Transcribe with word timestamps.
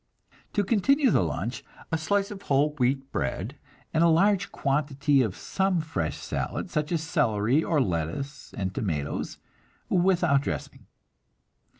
To 0.53 0.63
continue 0.63 1.11
the 1.11 1.21
lunch, 1.21 1.63
a 1.91 1.97
slice 1.99 2.31
of 2.31 2.41
whole 2.41 2.73
wheat 2.79 3.11
bread, 3.11 3.55
and 3.93 4.03
a 4.03 4.07
large 4.09 4.51
quantity 4.51 5.21
of 5.21 5.35
some 5.37 5.79
fresh 5.79 6.17
salad, 6.17 6.71
such 6.71 6.91
as 6.91 7.03
celery, 7.03 7.63
or 7.63 7.79
lettuce 7.79 8.51
and 8.57 8.73
tomatoes, 8.73 9.37
without 9.89 10.41
dressing. 10.41 10.87